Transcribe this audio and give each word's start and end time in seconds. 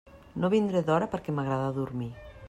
No 0.43 0.49
vindré 0.53 0.81
d'hora 0.87 1.09
perquè 1.11 1.35
m'agrada 1.41 1.69
dormir. 1.77 2.09